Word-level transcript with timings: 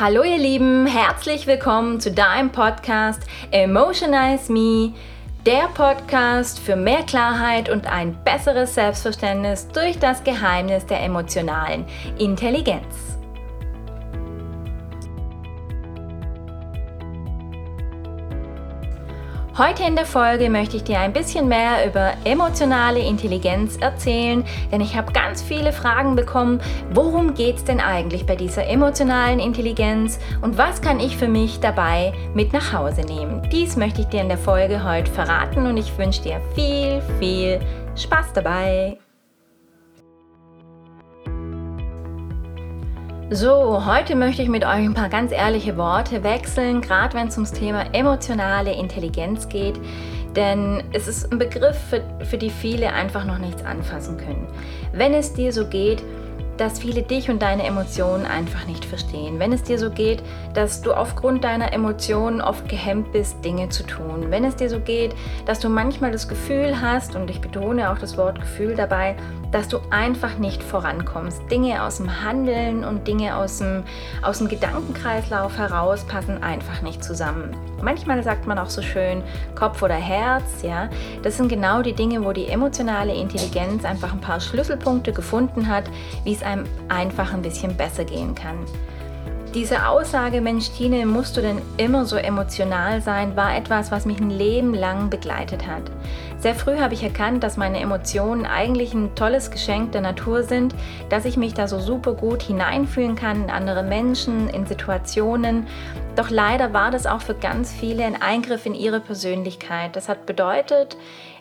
Hallo 0.00 0.22
ihr 0.22 0.38
Lieben, 0.38 0.86
herzlich 0.86 1.46
willkommen 1.46 2.00
zu 2.00 2.10
deinem 2.10 2.48
Podcast 2.48 3.20
Emotionize 3.50 4.50
Me, 4.50 4.94
der 5.44 5.68
Podcast 5.74 6.58
für 6.58 6.74
mehr 6.74 7.02
Klarheit 7.02 7.68
und 7.68 7.86
ein 7.86 8.16
besseres 8.24 8.74
Selbstverständnis 8.74 9.68
durch 9.68 9.98
das 9.98 10.24
Geheimnis 10.24 10.86
der 10.86 11.02
emotionalen 11.02 11.84
Intelligenz. 12.18 13.18
Heute 19.60 19.82
in 19.82 19.94
der 19.94 20.06
Folge 20.06 20.48
möchte 20.48 20.78
ich 20.78 20.84
dir 20.84 21.00
ein 21.00 21.12
bisschen 21.12 21.46
mehr 21.46 21.86
über 21.86 22.14
emotionale 22.24 23.00
Intelligenz 23.00 23.76
erzählen, 23.76 24.42
denn 24.72 24.80
ich 24.80 24.96
habe 24.96 25.12
ganz 25.12 25.42
viele 25.42 25.74
Fragen 25.74 26.16
bekommen, 26.16 26.62
worum 26.94 27.34
geht 27.34 27.56
es 27.56 27.64
denn 27.64 27.78
eigentlich 27.78 28.24
bei 28.24 28.36
dieser 28.36 28.66
emotionalen 28.66 29.38
Intelligenz 29.38 30.18
und 30.40 30.56
was 30.56 30.80
kann 30.80 30.98
ich 30.98 31.18
für 31.18 31.28
mich 31.28 31.60
dabei 31.60 32.14
mit 32.32 32.54
nach 32.54 32.72
Hause 32.72 33.02
nehmen. 33.02 33.46
Dies 33.52 33.76
möchte 33.76 34.00
ich 34.00 34.06
dir 34.06 34.22
in 34.22 34.28
der 34.28 34.38
Folge 34.38 34.82
heute 34.82 35.12
verraten 35.12 35.66
und 35.66 35.76
ich 35.76 35.98
wünsche 35.98 36.22
dir 36.22 36.40
viel, 36.54 37.02
viel 37.18 37.60
Spaß 37.96 38.32
dabei. 38.32 38.96
So, 43.32 43.86
heute 43.86 44.16
möchte 44.16 44.42
ich 44.42 44.48
mit 44.48 44.64
euch 44.64 44.84
ein 44.84 44.92
paar 44.92 45.08
ganz 45.08 45.30
ehrliche 45.30 45.76
Worte 45.76 46.24
wechseln, 46.24 46.80
gerade 46.80 47.14
wenn 47.14 47.28
es 47.28 47.36
ums 47.36 47.52
Thema 47.52 47.84
emotionale 47.94 48.74
Intelligenz 48.74 49.48
geht. 49.48 49.78
Denn 50.34 50.82
es 50.92 51.06
ist 51.06 51.30
ein 51.30 51.38
Begriff, 51.38 51.78
für, 51.78 52.02
für 52.24 52.38
die 52.38 52.50
viele 52.50 52.92
einfach 52.92 53.24
noch 53.24 53.38
nichts 53.38 53.64
anfassen 53.64 54.16
können. 54.16 54.48
Wenn 54.92 55.14
es 55.14 55.32
dir 55.32 55.52
so 55.52 55.64
geht, 55.64 56.02
dass 56.60 56.78
viele 56.78 57.02
dich 57.02 57.30
und 57.30 57.40
deine 57.40 57.64
Emotionen 57.64 58.26
einfach 58.26 58.66
nicht 58.66 58.84
verstehen. 58.84 59.38
Wenn 59.38 59.52
es 59.52 59.62
dir 59.62 59.78
so 59.78 59.88
geht, 59.88 60.22
dass 60.52 60.82
du 60.82 60.92
aufgrund 60.92 61.42
deiner 61.42 61.72
Emotionen 61.72 62.42
oft 62.42 62.68
gehemmt 62.68 63.12
bist, 63.12 63.42
Dinge 63.42 63.70
zu 63.70 63.82
tun. 63.82 64.26
Wenn 64.28 64.44
es 64.44 64.56
dir 64.56 64.68
so 64.68 64.78
geht, 64.78 65.14
dass 65.46 65.58
du 65.58 65.70
manchmal 65.70 66.12
das 66.12 66.28
Gefühl 66.28 66.78
hast, 66.82 67.16
und 67.16 67.30
ich 67.30 67.40
betone 67.40 67.90
auch 67.90 67.98
das 67.98 68.18
Wort 68.18 68.38
Gefühl 68.38 68.76
dabei, 68.76 69.16
dass 69.52 69.68
du 69.68 69.78
einfach 69.88 70.36
nicht 70.36 70.62
vorankommst. 70.62 71.40
Dinge 71.50 71.82
aus 71.82 71.96
dem 71.96 72.22
Handeln 72.22 72.84
und 72.84 73.08
Dinge 73.08 73.36
aus 73.36 73.58
dem, 73.58 73.84
aus 74.20 74.38
dem 74.38 74.48
Gedankenkreislauf 74.48 75.56
heraus 75.56 76.04
passen 76.04 76.42
einfach 76.42 76.82
nicht 76.82 77.02
zusammen. 77.02 77.56
Manchmal 77.82 78.22
sagt 78.22 78.46
man 78.46 78.58
auch 78.58 78.70
so 78.70 78.82
schön 78.82 79.22
Kopf 79.54 79.82
oder 79.82 79.94
Herz, 79.94 80.62
ja. 80.62 80.88
Das 81.22 81.36
sind 81.36 81.48
genau 81.48 81.82
die 81.82 81.94
Dinge, 81.94 82.24
wo 82.24 82.32
die 82.32 82.48
emotionale 82.48 83.14
Intelligenz 83.14 83.84
einfach 83.84 84.12
ein 84.12 84.20
paar 84.20 84.40
Schlüsselpunkte 84.40 85.12
gefunden 85.12 85.68
hat, 85.68 85.84
wie 86.24 86.32
es 86.32 86.42
einem 86.42 86.64
einfach 86.88 87.32
ein 87.32 87.42
bisschen 87.42 87.76
besser 87.76 88.04
gehen 88.04 88.34
kann. 88.34 88.56
Diese 89.52 89.88
Aussage, 89.88 90.40
Mensch, 90.40 90.70
Tine, 90.70 91.04
musst 91.06 91.36
du 91.36 91.40
denn 91.40 91.60
immer 91.76 92.04
so 92.04 92.14
emotional 92.14 93.02
sein, 93.02 93.34
war 93.34 93.56
etwas, 93.56 93.90
was 93.90 94.06
mich 94.06 94.20
ein 94.20 94.30
Leben 94.30 94.74
lang 94.74 95.10
begleitet 95.10 95.66
hat. 95.66 95.82
Sehr 96.38 96.54
früh 96.54 96.78
habe 96.78 96.94
ich 96.94 97.02
erkannt, 97.02 97.42
dass 97.42 97.56
meine 97.56 97.80
Emotionen 97.80 98.46
eigentlich 98.46 98.94
ein 98.94 99.12
tolles 99.16 99.50
Geschenk 99.50 99.90
der 99.90 100.02
Natur 100.02 100.44
sind, 100.44 100.76
dass 101.08 101.24
ich 101.24 101.36
mich 101.36 101.52
da 101.52 101.66
so 101.66 101.80
super 101.80 102.14
gut 102.14 102.42
hineinfühlen 102.42 103.16
kann 103.16 103.42
in 103.42 103.50
andere 103.50 103.82
Menschen, 103.82 104.48
in 104.50 104.66
Situationen. 104.66 105.66
Doch 106.16 106.28
leider 106.28 106.72
war 106.72 106.90
das 106.90 107.06
auch 107.06 107.22
für 107.22 107.34
ganz 107.34 107.72
viele 107.72 108.04
ein 108.04 108.20
Eingriff 108.20 108.66
in 108.66 108.74
ihre 108.74 109.00
Persönlichkeit. 109.00 109.94
Das 109.94 110.08
hat 110.08 110.26
bedeutet, 110.26 110.96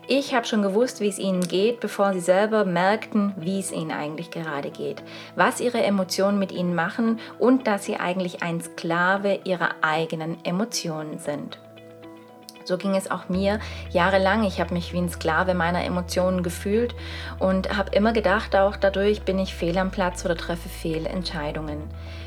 ich 0.08 0.34
habe 0.34 0.46
schon 0.48 0.62
gewusst, 0.62 1.02
wie 1.02 1.08
es 1.08 1.20
ihnen 1.20 1.42
geht, 1.48 1.80
bevor 1.80 2.14
sie 2.14 2.20
selber 2.20 2.66
merkten, 2.66 3.34
wie 3.36 3.60
es 3.60 3.72
ihnen 3.72 3.92
eigentlich 3.92 4.32
gerade 4.32 4.72
geht, 4.72 5.04
was 5.36 5.60
ihre 5.60 5.84
Emotionen 5.84 6.40
mit 6.40 6.52
ihnen 6.52 6.74
machen 6.76 7.20
und 7.38 7.68
dass 7.68 7.86
sie 7.86 7.98
eigentlich 7.98 8.42
ein 8.42 8.62
Sklave 8.62 9.40
ihrer 9.44 9.70
eigenen 9.82 10.44
Emotionen 10.46 11.20
sind. 11.20 11.60
So 12.70 12.78
ging 12.78 12.96
es 12.96 13.10
auch 13.10 13.30
mir 13.30 13.58
jahrelang. 13.90 14.44
Ich 14.44 14.62
habe 14.62 14.76
mich 14.76 14.94
wie 14.94 15.00
ein 15.00 15.10
Sklave 15.10 15.56
meiner 15.56 15.84
Emotionen 15.84 16.44
gefühlt 16.44 16.94
und 17.40 17.76
habe 17.76 17.96
immer 17.96 18.14
gedacht, 18.14 18.56
auch 18.56 18.76
dadurch 18.76 19.24
bin 19.24 19.40
ich 19.40 19.56
fehl 19.56 19.76
am 19.80 19.90
Platz 19.90 20.24
oder 20.24 20.38
treffe 20.38 20.70
Fehlentscheidungen. 20.70 21.82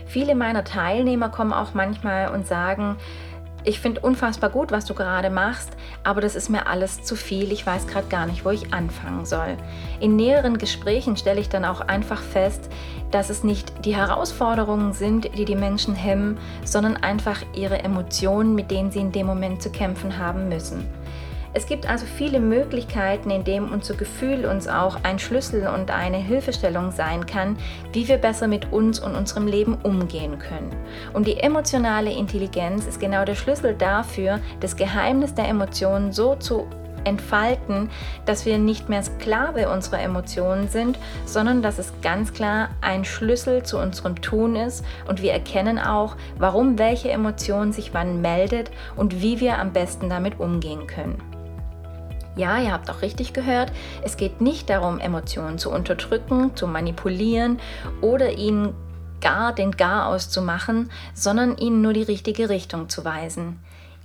Viele 0.05 0.35
meiner 0.35 0.65
Teilnehmer 0.65 1.29
kommen 1.29 1.53
auch 1.53 1.75
manchmal 1.75 2.35
und 2.35 2.45
sagen, 2.45 2.97
ich 3.65 3.81
finde 3.81 4.01
unfassbar 4.01 4.51
gut, 4.51 4.73
was 4.73 4.85
du 4.85 4.95
gerade 4.95 5.31
machst, 5.31 5.71
aber 6.03 6.21
das 6.21 6.35
ist 6.35 6.49
mir 6.49 6.67
alles 6.67 7.03
zu 7.03 7.15
viel. 7.15 7.53
Ich 7.53 7.65
weiß 7.65 7.87
gerade 7.87 8.09
gar 8.09 8.27
nicht, 8.27 8.45
wo 8.45 8.51
ich 8.51 8.75
anfangen 8.75 9.25
soll. 9.25 9.57
In 10.01 10.17
näheren 10.17 10.59
Gesprächen 10.59 11.17
stelle 11.17 11.41
ich 11.41 11.49
dann 11.49 11.65
auch 11.65 11.81
einfach 11.81 12.21
fest, 12.21 12.69
dass 13.13 13.31
es 13.31 13.45
nicht 13.45 13.85
die 13.85 13.95
Herausforderungen 13.95 14.93
sind, 14.93 15.37
die 15.37 15.45
die 15.45 15.55
Menschen 15.55 15.95
hemmen, 15.95 16.39
sondern 16.65 16.97
einfach 16.97 17.43
ihre 17.55 17.79
Emotionen, 17.79 18.55
mit 18.55 18.71
denen 18.71 18.91
sie 18.91 19.01
in 19.01 19.13
dem 19.13 19.27
Moment 19.27 19.63
zu 19.63 19.71
kämpfen 19.71 20.19
haben 20.19 20.49
müssen. 20.49 20.89
Es 21.55 21.67
gibt 21.67 21.87
also 21.87 22.07
viele 22.07 22.41
Möglichkeiten, 22.41 23.29
in 23.31 23.45
denen 23.45 23.69
unser 23.71 23.95
Gefühl 23.95 24.47
uns 24.47 24.69
auch 24.69 24.99
ein 25.03 25.19
Schlüssel 25.19 25.67
und 25.67 25.91
eine 25.91 26.17
Hilfestellung 26.17 26.93
sein 26.93 27.27
kann, 27.27 27.59
wie 27.93 28.09
wir 28.09 28.17
besser 28.17 28.49
mit 28.49 28.73
uns 28.73 29.01
und 29.01 29.15
unserem 29.15 29.47
Leben 29.47 29.77
umgehen 29.83 30.39
können. 30.39 30.75
Und 31.13 31.27
die 31.27 31.37
emotionale 31.37 32.11
Intelligenz 32.11 32.87
ist 32.87 33.01
genau 33.01 33.27
der 33.27 33.35
Schlüssel 33.35 33.75
dafür, 33.75 34.41
das 34.61 34.77
Geheimnis 34.77 35.35
der 35.35 35.47
Emotionen 35.47 36.13
so 36.13 36.37
zu 36.37 36.67
entfalten, 37.05 37.91
dass 38.27 38.47
wir 38.47 38.59
nicht 38.59 38.89
mehr 38.89 39.03
Sklave 39.03 39.69
unserer 39.69 40.01
Emotionen 40.01 40.69
sind, 40.69 40.99
sondern 41.27 41.61
dass 41.61 41.79
es 41.79 41.93
ganz 42.01 42.33
klar 42.33 42.71
ein 42.81 43.05
Schlüssel 43.05 43.63
zu 43.63 43.79
unserem 43.79 44.23
Tun 44.23 44.57
ist 44.57 44.85
und 45.09 45.21
wir 45.21 45.33
erkennen 45.33 45.79
auch, 45.79 46.17
warum 46.39 46.79
welche 46.79 47.11
Emotion 47.11 47.73
sich 47.73 47.93
wann 47.93 48.23
meldet 48.23 48.71
und 48.97 49.21
wie 49.21 49.41
wir 49.41 49.59
am 49.59 49.73
besten 49.73 50.09
damit 50.09 50.39
umgehen 50.41 50.87
können. 50.87 51.32
Ja, 52.35 52.59
ihr 52.59 52.73
habt 52.73 52.89
auch 52.91 53.03
richtig 53.03 53.33
gehört, 53.33 53.73
es 54.03 54.17
geht 54.17 54.41
nicht 54.41 54.71
darum, 54.71 54.99
Emotionen 54.99 55.59
zu 55.59 55.71
unterdrücken, 55.71 56.57
zu 56.57 56.67
manipulieren 56.67 57.61
oder 58.01 58.33
ihnen 58.33 58.75
gar 59.21 59.55
den 59.55 59.73
Garaus 59.73 60.31
zu 60.31 60.43
machen, 60.43 60.91
sondern 61.15 61.57
ihnen 61.57 61.83
nur 61.83 61.93
die 61.93 62.03
richtige 62.03 62.49
Richtung 62.49 62.89
zu 62.89 63.05
weisen. 63.05 63.61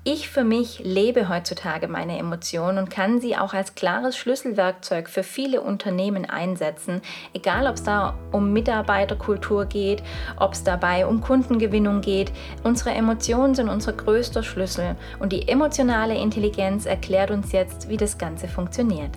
Ich 0.09 0.29
für 0.29 0.45
mich 0.45 0.79
lebe 0.79 1.27
heutzutage 1.27 1.89
meine 1.89 2.17
Emotionen 2.17 2.77
und 2.77 2.89
kann 2.89 3.19
sie 3.19 3.35
auch 3.35 3.53
als 3.53 3.75
klares 3.75 4.15
Schlüsselwerkzeug 4.15 5.09
für 5.09 5.21
viele 5.21 5.59
Unternehmen 5.59 6.23
einsetzen, 6.23 7.01
egal 7.33 7.67
ob 7.67 7.75
es 7.75 7.83
da 7.83 8.17
um 8.31 8.53
Mitarbeiterkultur 8.53 9.65
geht, 9.65 10.01
ob 10.37 10.53
es 10.53 10.63
dabei 10.63 11.05
um 11.05 11.19
Kundengewinnung 11.19 11.99
geht. 11.99 12.31
Unsere 12.63 12.91
Emotionen 12.91 13.53
sind 13.53 13.67
unser 13.67 13.91
größter 13.91 14.43
Schlüssel 14.43 14.95
und 15.19 15.33
die 15.33 15.49
emotionale 15.49 16.15
Intelligenz 16.17 16.85
erklärt 16.85 17.29
uns 17.29 17.51
jetzt, 17.51 17.89
wie 17.89 17.97
das 17.97 18.17
Ganze 18.17 18.47
funktioniert. 18.47 19.11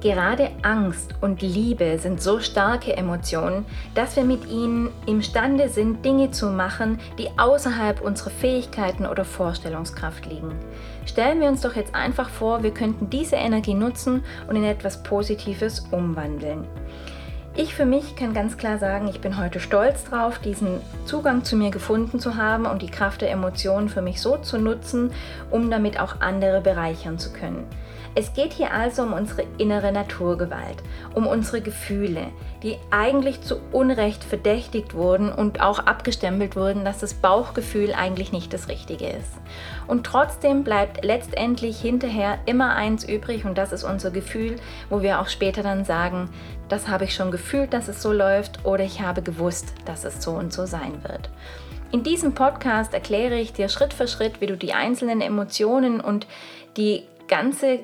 Gerade 0.00 0.50
Angst 0.62 1.16
und 1.20 1.42
Liebe 1.42 1.98
sind 1.98 2.22
so 2.22 2.38
starke 2.38 2.96
Emotionen, 2.96 3.66
dass 3.96 4.14
wir 4.14 4.22
mit 4.22 4.46
ihnen 4.46 4.90
imstande 5.06 5.68
sind, 5.68 6.04
Dinge 6.04 6.30
zu 6.30 6.46
machen, 6.50 7.00
die 7.18 7.28
außerhalb 7.36 8.00
unserer 8.00 8.30
Fähigkeiten 8.30 9.06
oder 9.06 9.24
Vorstellungskraft 9.24 10.24
liegen. 10.26 10.52
Stellen 11.04 11.40
wir 11.40 11.48
uns 11.48 11.62
doch 11.62 11.74
jetzt 11.74 11.96
einfach 11.96 12.28
vor, 12.28 12.62
wir 12.62 12.70
könnten 12.70 13.10
diese 13.10 13.34
Energie 13.34 13.74
nutzen 13.74 14.22
und 14.46 14.54
in 14.54 14.62
etwas 14.62 15.02
Positives 15.02 15.80
umwandeln. 15.90 16.64
Ich 17.60 17.74
für 17.74 17.86
mich 17.86 18.14
kann 18.14 18.34
ganz 18.34 18.56
klar 18.56 18.78
sagen, 18.78 19.08
ich 19.08 19.20
bin 19.20 19.36
heute 19.36 19.58
stolz 19.58 20.04
drauf, 20.04 20.38
diesen 20.38 20.80
Zugang 21.06 21.42
zu 21.42 21.56
mir 21.56 21.72
gefunden 21.72 22.20
zu 22.20 22.36
haben 22.36 22.66
und 22.66 22.82
die 22.82 22.90
Kraft 22.90 23.20
der 23.20 23.32
Emotionen 23.32 23.88
für 23.88 24.00
mich 24.00 24.20
so 24.20 24.36
zu 24.36 24.58
nutzen, 24.58 25.10
um 25.50 25.68
damit 25.68 25.98
auch 25.98 26.20
andere 26.20 26.60
bereichern 26.60 27.18
zu 27.18 27.32
können. 27.32 27.66
Es 28.14 28.32
geht 28.32 28.52
hier 28.52 28.72
also 28.72 29.02
um 29.02 29.12
unsere 29.12 29.44
innere 29.58 29.92
Naturgewalt, 29.92 30.82
um 31.14 31.26
unsere 31.26 31.60
Gefühle, 31.60 32.28
die 32.62 32.76
eigentlich 32.90 33.42
zu 33.42 33.60
Unrecht 33.70 34.24
verdächtigt 34.24 34.94
wurden 34.94 35.30
und 35.30 35.60
auch 35.60 35.78
abgestempelt 35.78 36.56
wurden, 36.56 36.84
dass 36.84 36.98
das 36.98 37.14
Bauchgefühl 37.14 37.92
eigentlich 37.92 38.32
nicht 38.32 38.52
das 38.52 38.68
Richtige 38.68 39.06
ist. 39.06 39.32
Und 39.86 40.04
trotzdem 40.04 40.64
bleibt 40.64 41.04
letztendlich 41.04 41.80
hinterher 41.80 42.38
immer 42.46 42.74
eins 42.74 43.04
übrig 43.04 43.44
und 43.44 43.56
das 43.56 43.72
ist 43.72 43.84
unser 43.84 44.10
Gefühl, 44.10 44.56
wo 44.90 45.02
wir 45.02 45.20
auch 45.20 45.28
später 45.28 45.62
dann 45.62 45.84
sagen, 45.84 46.28
das 46.68 46.88
habe 46.88 47.04
ich 47.04 47.14
schon 47.14 47.30
gefühlt, 47.30 47.47
dass 47.70 47.88
es 47.88 48.02
so 48.02 48.12
läuft 48.12 48.64
oder 48.64 48.84
ich 48.84 49.00
habe 49.00 49.22
gewusst, 49.22 49.72
dass 49.84 50.04
es 50.04 50.22
so 50.22 50.32
und 50.32 50.52
so 50.52 50.66
sein 50.66 51.02
wird. 51.02 51.30
In 51.90 52.02
diesem 52.02 52.34
Podcast 52.34 52.92
erkläre 52.92 53.38
ich 53.38 53.54
dir 53.54 53.68
Schritt 53.68 53.94
für 53.94 54.06
Schritt, 54.06 54.40
wie 54.40 54.46
du 54.46 54.56
die 54.56 54.74
einzelnen 54.74 55.20
Emotionen 55.20 56.00
und 56.00 56.26
die 56.76 57.04
ganze 57.28 57.80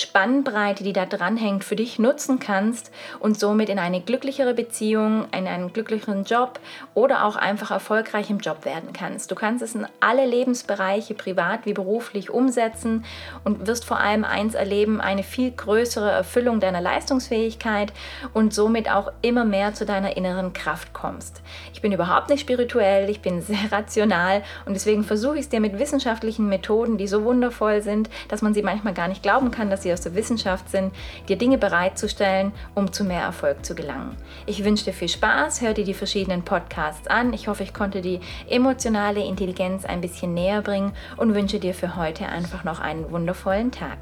Spannbreite, 0.00 0.84
die 0.84 0.92
da 0.92 1.06
dranhängt, 1.06 1.64
für 1.64 1.76
dich 1.76 1.98
nutzen 1.98 2.38
kannst 2.38 2.90
und 3.20 3.38
somit 3.38 3.68
in 3.68 3.78
eine 3.78 4.00
glücklichere 4.00 4.54
Beziehung, 4.54 5.26
in 5.32 5.46
einen 5.46 5.72
glücklicheren 5.72 6.24
Job 6.24 6.60
oder 6.94 7.24
auch 7.24 7.36
einfach 7.36 7.70
erfolgreich 7.70 8.30
im 8.30 8.38
Job 8.38 8.64
werden 8.64 8.92
kannst. 8.92 9.30
Du 9.30 9.34
kannst 9.34 9.62
es 9.62 9.74
in 9.74 9.86
alle 10.00 10.26
Lebensbereiche, 10.26 11.14
privat 11.14 11.66
wie 11.66 11.72
beruflich, 11.72 12.30
umsetzen 12.30 13.04
und 13.44 13.66
wirst 13.66 13.84
vor 13.84 13.98
allem 13.98 14.24
eins 14.24 14.54
erleben, 14.54 15.00
eine 15.00 15.22
viel 15.22 15.50
größere 15.50 16.10
Erfüllung 16.10 16.60
deiner 16.60 16.80
Leistungsfähigkeit 16.80 17.92
und 18.32 18.54
somit 18.54 18.90
auch 18.90 19.12
immer 19.22 19.44
mehr 19.44 19.74
zu 19.74 19.84
deiner 19.84 20.16
inneren 20.16 20.52
Kraft 20.52 20.92
kommst. 20.92 21.42
Ich 21.72 21.82
bin 21.82 21.92
überhaupt 21.92 22.28
nicht 22.28 22.40
spirituell, 22.40 23.10
ich 23.10 23.20
bin 23.20 23.42
sehr 23.42 23.56
rational 23.72 24.42
und 24.66 24.74
deswegen 24.74 25.04
versuche 25.04 25.34
ich 25.34 25.42
es 25.42 25.48
dir 25.48 25.60
mit 25.60 25.78
wissenschaftlichen 25.78 26.48
Methoden, 26.48 26.98
die 26.98 27.08
so 27.08 27.24
wundervoll 27.24 27.82
sind, 27.82 28.10
dass 28.28 28.42
man 28.42 28.54
sie 28.54 28.62
manchmal 28.62 28.94
gar 28.94 29.08
nicht 29.08 29.22
glauben 29.22 29.50
kann, 29.50 29.70
dass 29.70 29.82
sie 29.82 29.87
aus 29.92 30.00
der 30.00 30.14
Wissenschaft 30.14 30.70
sind, 30.70 30.92
dir 31.28 31.36
Dinge 31.36 31.58
bereitzustellen, 31.58 32.52
um 32.74 32.92
zu 32.92 33.04
mehr 33.04 33.22
Erfolg 33.22 33.64
zu 33.64 33.74
gelangen. 33.74 34.16
Ich 34.46 34.64
wünsche 34.64 34.84
dir 34.84 34.92
viel 34.92 35.08
Spaß, 35.08 35.60
hör 35.60 35.74
dir 35.74 35.84
die 35.84 35.94
verschiedenen 35.94 36.42
Podcasts 36.42 37.08
an. 37.08 37.32
Ich 37.32 37.48
hoffe, 37.48 37.62
ich 37.62 37.74
konnte 37.74 38.00
die 38.00 38.20
emotionale 38.48 39.24
Intelligenz 39.24 39.84
ein 39.84 40.00
bisschen 40.00 40.34
näher 40.34 40.62
bringen 40.62 40.92
und 41.16 41.34
wünsche 41.34 41.60
dir 41.60 41.74
für 41.74 41.96
heute 41.96 42.26
einfach 42.26 42.64
noch 42.64 42.80
einen 42.80 43.10
wundervollen 43.10 43.70
Tag. 43.70 43.98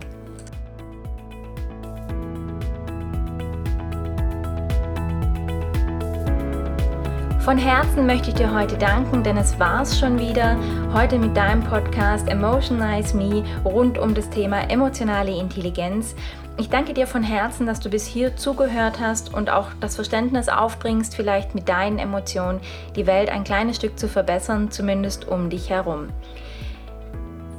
Von 7.47 7.59
Herzen 7.59 8.07
möchte 8.07 8.31
ich 8.31 8.35
dir 8.35 8.53
heute 8.53 8.77
danken, 8.77 9.23
denn 9.23 9.37
es 9.37 9.57
war's 9.61 10.01
schon 10.01 10.19
wieder. 10.19 10.59
Heute 10.93 11.17
mit 11.17 11.37
deinem 11.37 11.63
Podcast 11.63 12.27
Emotionize 12.29 13.17
Me 13.17 13.45
rund 13.65 13.99
um 13.99 14.15
das 14.15 14.29
Thema 14.31 14.69
emotionale 14.69 15.31
Intelligenz. 15.31 16.17
Ich 16.57 16.71
danke 16.71 16.93
dir 16.93 17.07
von 17.07 17.23
Herzen, 17.23 17.65
dass 17.65 17.79
du 17.79 17.89
bis 17.89 18.05
hier 18.05 18.35
zugehört 18.35 18.99
hast 18.99 19.33
und 19.33 19.49
auch 19.49 19.69
das 19.81 19.95
Verständnis 19.95 20.49
aufbringst, 20.49 21.15
vielleicht 21.15 21.55
mit 21.55 21.69
deinen 21.69 22.01
Emotionen 22.01 22.59
die 22.97 23.07
Welt 23.07 23.31
ein 23.31 23.45
kleines 23.45 23.77
Stück 23.77 23.97
zu 23.97 24.09
verbessern, 24.09 24.73
zumindest 24.73 25.29
um 25.29 25.49
dich 25.49 25.71
herum. 25.71 26.09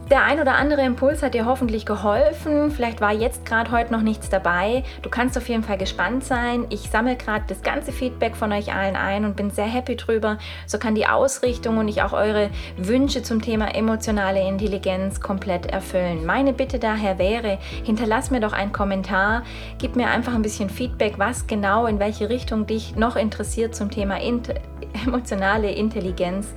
Der 0.10 0.24
ein 0.24 0.40
oder 0.40 0.56
andere 0.56 0.86
Impuls 0.86 1.22
hat 1.22 1.34
dir 1.34 1.46
hoffentlich 1.46 1.86
geholfen. 1.86 2.72
Vielleicht 2.72 3.02
war 3.02 3.12
jetzt 3.12 3.46
gerade 3.46 3.72
heute 3.72 3.92
noch 3.92 4.02
nichts 4.02 4.30
dabei. 4.30 4.84
Du 5.02 5.10
kannst 5.10 5.38
auf 5.38 5.50
jeden 5.50 5.64
Fall 5.64 5.78
gespannt 5.78 6.24
sein. 6.24 6.66
Ich 6.70 6.90
sammle 6.90 7.18
gerade 7.18 7.44
das 7.48 7.62
ganze 7.62 7.92
Feedback 7.92 8.38
von 8.38 8.54
euch 8.54 8.74
allen 8.74 8.96
ein 8.96 9.26
und 9.26 9.36
bin 9.36 9.52
sehr 9.52 9.66
happy 9.66 9.98
drüber. 9.98 10.38
So 10.66 10.78
kann 10.78 10.96
die 10.96 11.08
Ausrichtung 11.08 11.78
und 11.78 11.90
ich 11.90 12.04
auch 12.04 12.14
eure 12.14 12.50
Wünsche 12.78 13.22
zum 13.22 13.42
Thema 13.42 13.76
emotionale 13.76 14.48
Intelligenz 14.48 15.20
komplett 15.20 15.66
erfüllen. 15.66 16.26
Meine 16.26 16.54
Bitte 16.54 16.80
daher 16.80 17.20
wäre, 17.20 17.58
hinterlass 17.84 18.32
mir 18.32 18.40
doch 18.40 18.54
einen 18.54 18.72
Kommentar, 18.72 19.44
gib 19.78 19.98
mir 19.98 20.08
einfach 20.08 20.36
ein 20.36 20.42
bisschen 20.42 20.70
Feedback, 20.70 21.16
was 21.20 21.48
genau 21.48 21.86
in 21.86 22.00
welche 22.00 22.30
Richtung 22.30 22.66
dich 22.66 22.96
noch 22.96 23.18
interessiert 23.18 23.76
zum 23.76 23.92
Thema 23.92 24.22
emotionale 25.06 25.72
Intelligenz. 25.72 26.48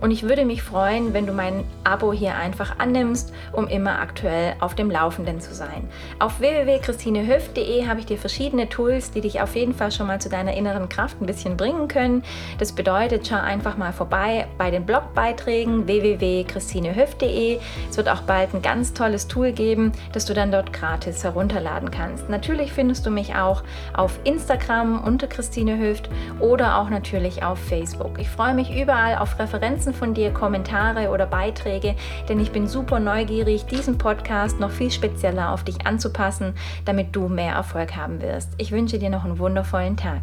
Und 0.00 0.10
ich 0.10 0.22
würde 0.22 0.44
mich 0.44 0.62
freuen, 0.62 1.12
wenn 1.12 1.26
du 1.26 1.32
mein 1.32 1.64
Abo 1.84 2.12
hier 2.12 2.36
einfach 2.36 2.78
annimmst, 2.78 3.32
um 3.52 3.66
immer 3.66 3.98
aktuell 4.00 4.54
auf 4.60 4.74
dem 4.74 4.90
Laufenden 4.90 5.40
zu 5.40 5.54
sein. 5.54 5.88
Auf 6.18 6.40
www.christinehöft.de 6.40 7.86
habe 7.86 8.00
ich 8.00 8.06
dir 8.06 8.18
verschiedene 8.18 8.68
Tools, 8.68 9.10
die 9.10 9.20
dich 9.20 9.40
auf 9.40 9.56
jeden 9.56 9.74
Fall 9.74 9.90
schon 9.90 10.06
mal 10.06 10.20
zu 10.20 10.28
deiner 10.28 10.54
inneren 10.54 10.88
Kraft 10.88 11.20
ein 11.20 11.26
bisschen 11.26 11.56
bringen 11.56 11.88
können. 11.88 12.22
Das 12.58 12.72
bedeutet, 12.72 13.26
schau 13.26 13.36
einfach 13.36 13.76
mal 13.76 13.92
vorbei 13.92 14.46
bei 14.56 14.70
den 14.70 14.86
Blogbeiträgen 14.86 15.86
www.christinehöft.de. 15.86 17.58
Es 17.90 17.96
wird 17.96 18.08
auch 18.08 18.22
bald 18.22 18.54
ein 18.54 18.62
ganz 18.62 18.94
tolles 18.94 19.26
Tool 19.26 19.52
geben, 19.52 19.92
das 20.12 20.24
du 20.24 20.34
dann 20.34 20.52
dort 20.52 20.72
gratis 20.72 21.24
herunterladen 21.24 21.90
kannst. 21.90 22.28
Natürlich 22.28 22.72
findest 22.72 23.04
du 23.06 23.10
mich 23.10 23.34
auch 23.34 23.62
auf 23.94 24.18
Instagram 24.24 25.02
unter 25.02 25.26
Christine 25.26 25.78
Hüft 25.78 26.08
oder 26.40 26.78
auch 26.78 26.90
natürlich 26.90 27.42
auf 27.42 27.58
Facebook. 27.58 28.18
Ich 28.18 28.28
freue 28.28 28.54
mich 28.54 28.74
überall 28.74 29.18
auf 29.18 29.38
Referenzen 29.38 29.87
Referenzen 29.88 29.94
von 29.94 30.14
dir, 30.14 30.32
Kommentare 30.32 31.10
oder 31.10 31.26
Beiträge, 31.26 31.94
denn 32.28 32.40
ich 32.40 32.52
bin 32.52 32.66
super 32.66 33.00
neugierig, 33.00 33.66
diesen 33.66 33.98
Podcast 33.98 34.60
noch 34.60 34.70
viel 34.70 34.90
spezieller 34.90 35.52
auf 35.52 35.64
dich 35.64 35.86
anzupassen, 35.86 36.54
damit 36.84 37.14
du 37.14 37.28
mehr 37.28 37.54
Erfolg 37.54 37.96
haben 37.96 38.20
wirst. 38.20 38.50
Ich 38.58 38.72
wünsche 38.72 38.98
dir 38.98 39.10
noch 39.10 39.24
einen 39.24 39.38
wundervollen 39.38 39.96
Tag. 39.96 40.22